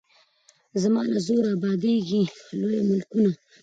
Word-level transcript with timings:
زما 0.83 1.01
له 1.11 1.19
زوره 1.27 1.49
ابادیږي 1.55 2.23
لوی 2.59 2.79
ملکونه 2.89 3.31